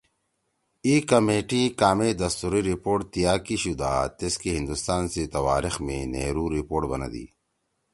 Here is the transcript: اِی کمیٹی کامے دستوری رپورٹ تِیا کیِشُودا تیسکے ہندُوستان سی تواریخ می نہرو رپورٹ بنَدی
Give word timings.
اِی 0.85 0.95
کمیٹی 1.09 1.61
کامے 1.79 2.09
دستوری 2.21 2.61
رپورٹ 2.71 3.01
تِیا 3.13 3.33
کیِشُودا 3.45 3.91
تیسکے 4.17 4.51
ہندُوستان 4.57 5.03
سی 5.11 5.23
تواریخ 5.33 5.75
می 5.85 5.97
نہرو 6.13 6.45
رپورٹ 6.57 6.83
بنَدی 6.91 7.25